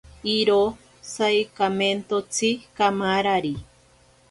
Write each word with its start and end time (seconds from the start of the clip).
Iro 0.35 0.61
saikamentotsi 1.13 2.49
kamarari. 2.77 3.55